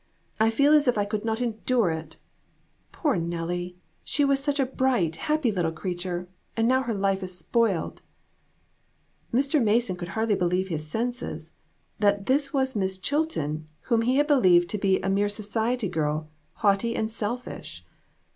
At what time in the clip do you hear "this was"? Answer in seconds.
12.25-12.75